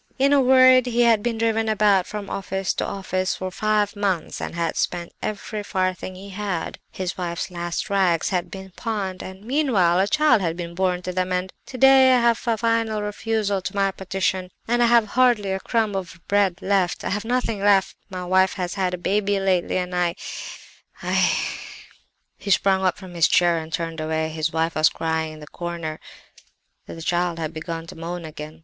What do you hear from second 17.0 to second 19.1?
have nothing left; my wife has had a